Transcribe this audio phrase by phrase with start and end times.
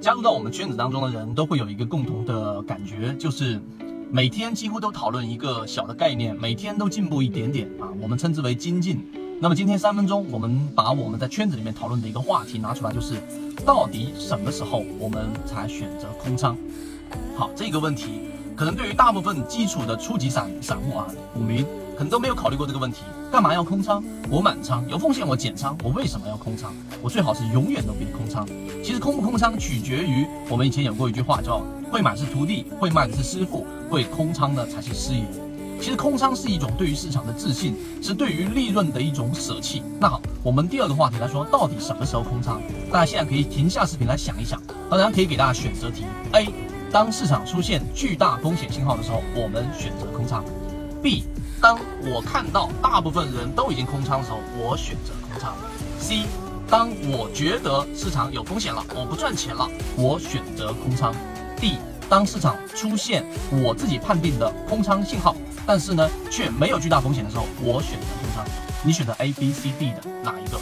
[0.00, 3.60] 加入到我们圈子当中的人都会有一个共同的感觉，就是
[4.10, 9.04] 每天几乎都讨论一个小的概念，每天都进步一点点啊，我们称之为精进。
[9.40, 13.14] 那么今天三分钟，我们把我们在圈子里面讨论的一个话题拿出来，就是
[13.66, 16.56] 到底什么时候我们才选择空仓？
[17.36, 18.20] 好，这个问题
[18.54, 21.66] 可能对于大部分基础的初级散散户啊，股民。
[21.98, 24.00] 可能都没有考虑过这个问题，干嘛要空仓？
[24.30, 26.72] 我满仓有风险，我减仓，我为什么要空仓？
[27.02, 28.46] 我最好是永远都别空仓。
[28.84, 35.24] 其实空不空仓取决于我们以前有过一句话叫“会买是徒弟，会卖的是师傅，会空仓的才是师爷”。
[35.82, 39.82] 其实空仓是一种对于市场的自信，是对于利润的一种舍弃。
[39.98, 42.62] 那好，我们第二个话题来说，到底什么时候空仓？
[42.92, 44.62] 大家现在可以停下视频来想一想。
[44.88, 46.48] 当然可以给大家选择题：A，
[46.92, 50.44] 当市场出现巨大风险信号的时候，我们选择空仓
[51.02, 51.24] ；B。
[51.60, 55.56] 当我看到大部分人都已经空仓的时候，我选择空仓。
[55.98, 56.24] C，
[56.68, 61.12] 当我觉得市场有风险了，我不赚钱了，我选择空仓。
[61.60, 65.34] D，当市场出现我自己判定的空仓信号，
[65.66, 68.44] 但是呢却没有巨大风险的时候，我选择空仓。
[68.84, 70.60] 你选择 A、B、C、D 的哪一个？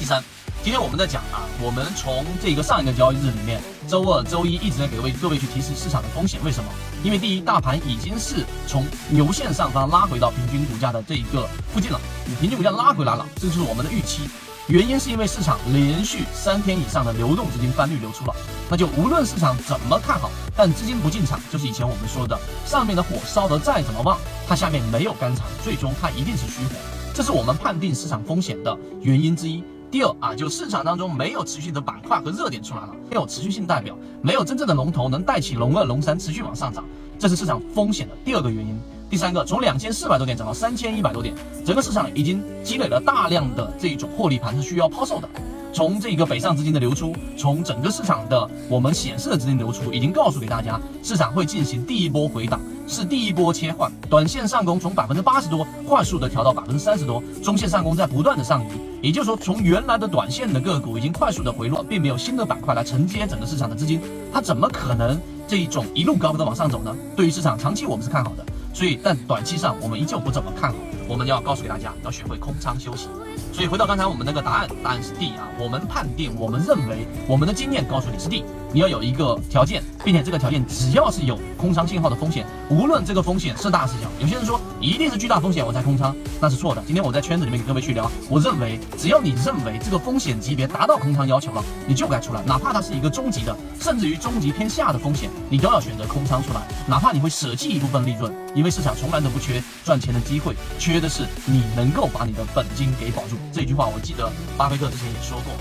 [0.00, 0.20] 第三。
[0.66, 6.40] 今天我们在讲啊，我们从这个上一个交易日里面，周二、周一一直在给各位各位去提示市场的风险。
[6.44, 6.68] 为什么？
[7.04, 12.00] 因为第一，大盘已经是从牛线上方拉回到平均股价的这一个附近了，
[12.40, 14.22] 平均股价拉回来了，这就是我们的预期。
[14.66, 18.34] 原因是因为市场连续三天以上的流动资金翻绿流出了，
[18.68, 26.70] 那就无论市场怎么看好，但资金不进场，就是以前我们说的，上面的火烧得再怎么旺，它下面没有干柴，最终它一定是虚火。
[27.14, 29.62] 这是我们判定市场风险的原因之一。
[29.96, 36.84] 第二啊，就市场当中没有持续的板块和热点出来了，没有持续性代表，没有真正的龙头能带起龙二、龙三持续往上涨，
[37.18, 38.78] 这是市场风险的第二个原因。
[39.08, 45.26] 第三个，从两千四百多点涨到三千一百多点，整个市场已经积累了大量的这种获利盘是需要抛售的。
[45.72, 58.66] 从这个北上资金的流出，从整个市场的我们显示的资金流出，已经告诉给大家，市场会进行第一波回档，是第一波切换，短线上攻从百分之八十多快速的调到百分之三十多，中线上攻在不断的上移，
[59.02, 64.00] 也就是说，从原来的短线的个股已经快速的回落，并没有新的板块来承接整个市场的资金，
[64.32, 66.96] 它怎么可能这一种一路高的往上走呢？
[67.14, 70.76] 对于市场长期我们是看好的，所以但短期上我们依旧不怎么看好，
[71.08, 73.08] 我们要告诉给大家，要学会空仓休息。
[73.52, 75.48] 所以回到刚才我们那个答案，答案是 D 啊。
[75.58, 78.44] 我们判定，我们认为，我们的经验告诉你是 D。
[78.72, 84.08] 你要有一个条件，并且这个条件只要是有空仓信号的风险，无论这个风险是大是小。
[84.20, 86.82] 有些人说一定是巨大风险我才空仓，那是错的。
[86.86, 103.36] 今天我在圈子里面给各位去聊，我认为只要你认为这个风险级别达到空仓要求了，你就该出来，哪怕它是一个中级的，甚至于中级偏下的风险，你都要选择空仓出来，哪怕你会舍弃一部分利润，因为市场从来都不缺赚钱的机会，缺缺的是你能够把你的本金给保住。
[103.52, 105.52] 这句话我记得巴菲特之前也说过。